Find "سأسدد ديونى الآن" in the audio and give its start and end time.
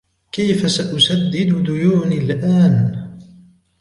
0.71-2.81